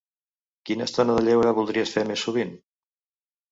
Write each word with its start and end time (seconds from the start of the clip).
Quina 0.69 0.87
estona 0.91 1.17
de 1.19 1.25
lleure 1.27 1.53
voldries 1.59 1.93
fer 1.99 2.05
més 2.11 2.25
sovint? 2.29 2.57